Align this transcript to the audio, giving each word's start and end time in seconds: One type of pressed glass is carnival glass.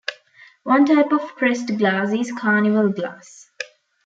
One 0.63 0.87
type 0.87 1.11
of 1.11 1.35
pressed 1.37 1.77
glass 1.77 2.11
is 2.11 2.31
carnival 2.31 2.89
glass. 2.89 3.51